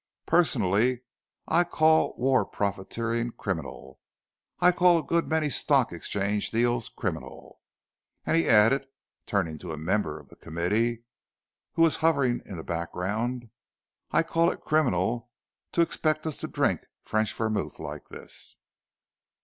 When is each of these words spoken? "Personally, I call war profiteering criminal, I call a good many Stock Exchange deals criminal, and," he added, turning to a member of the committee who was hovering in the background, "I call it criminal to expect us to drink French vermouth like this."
"Personally, 0.25 1.01
I 1.47 1.63
call 1.63 2.15
war 2.17 2.43
profiteering 2.43 3.29
criminal, 3.33 3.99
I 4.59 4.71
call 4.71 4.97
a 4.97 5.03
good 5.03 5.27
many 5.27 5.47
Stock 5.47 5.93
Exchange 5.93 6.49
deals 6.49 6.89
criminal, 6.89 7.61
and," 8.25 8.35
he 8.35 8.49
added, 8.49 8.87
turning 9.27 9.59
to 9.59 9.73
a 9.73 9.77
member 9.77 10.19
of 10.19 10.29
the 10.29 10.35
committee 10.35 11.03
who 11.73 11.83
was 11.83 11.97
hovering 11.97 12.41
in 12.47 12.57
the 12.57 12.63
background, 12.63 13.51
"I 14.09 14.23
call 14.23 14.49
it 14.49 14.61
criminal 14.61 15.29
to 15.73 15.81
expect 15.81 16.25
us 16.25 16.39
to 16.39 16.47
drink 16.47 16.81
French 17.03 17.31
vermouth 17.31 17.77
like 17.77 18.09
this." 18.09 18.57